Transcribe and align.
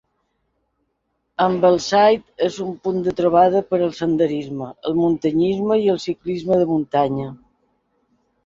Ambleside 1.43 2.47
és 2.47 2.57
un 2.67 2.71
punt 2.87 3.03
de 3.09 3.13
trobada 3.19 3.63
per 3.73 3.81
al 3.89 3.93
senderisme, 3.99 4.71
el 4.91 4.99
muntanyisme 5.03 5.79
i 5.85 5.89
el 5.95 6.03
ciclisme 6.07 6.59
de 6.63 6.67
muntanya. 6.75 7.31